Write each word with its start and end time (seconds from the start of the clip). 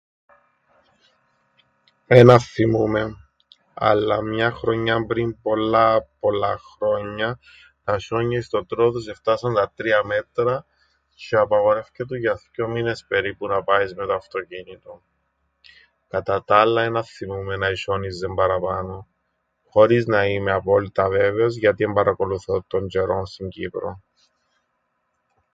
Εν 2.07 2.29
αθθυμούμαι, 2.29 3.17
αλλά 3.73 4.21
μιαν 4.21 4.51
χρονιάν 4.53 5.05
πριν 5.05 5.41
πολλά 5.41 6.07
πολλά 6.19 6.57
χρόνια, 6.57 7.39
τα 7.83 7.95
σ̆ιόνια 7.99 8.39
στο 8.41 8.65
Τρόοδος 8.65 9.07
εφτάσαν 9.07 9.53
τα 9.53 9.71
τρία 9.75 10.03
μέτρα 10.05 10.65
τζ̆αι 11.15 11.37
απαγορεύκετουν 11.41 12.17
για 12.17 12.37
θκυο 12.37 12.67
μήνες 12.67 13.05
περίπου 13.07 13.47
να 13.47 13.63
πάεις 13.63 13.93
με 13.95 14.05
το 14.05 14.13
αυτοκίνητον. 14.13 15.01
Κατά 16.07 16.43
τα 16.43 16.55
άλλα 16.57 16.81
εν 16.83 16.97
αθθυμο΄υμαι 16.97 17.55
να 17.57 17.67
εσ̆ιόνιζεν 17.69 18.33
παραπάνω, 18.35 19.07
χωρίς 19.69 20.05
να 20.05 20.25
είμαι 20.25 20.51
απόλυτα 20.51 21.09
βέβαιος, 21.09 21.55
γιατί 21.57 21.83
εν 21.83 21.93
παρακολουθώ 21.93 22.63
τον 22.67 22.87
τζ̆αιρόν 22.89 23.21
στην 23.25 23.49
Κύπρον. 23.49 24.03